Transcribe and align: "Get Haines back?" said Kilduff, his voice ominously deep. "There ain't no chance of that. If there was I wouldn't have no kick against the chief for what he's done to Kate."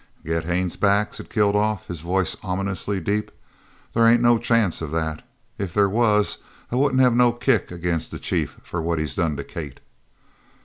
"Get 0.25 0.45
Haines 0.45 0.77
back?" 0.77 1.13
said 1.13 1.29
Kilduff, 1.29 1.85
his 1.85 2.01
voice 2.01 2.35
ominously 2.41 2.99
deep. 2.99 3.29
"There 3.93 4.07
ain't 4.07 4.19
no 4.23 4.39
chance 4.39 4.81
of 4.81 4.89
that. 4.89 5.21
If 5.59 5.75
there 5.75 5.87
was 5.87 6.39
I 6.71 6.75
wouldn't 6.75 7.01
have 7.03 7.13
no 7.13 7.31
kick 7.31 7.69
against 7.69 8.09
the 8.09 8.17
chief 8.17 8.57
for 8.63 8.81
what 8.81 8.97
he's 8.97 9.15
done 9.15 9.37
to 9.37 9.43
Kate." 9.43 9.79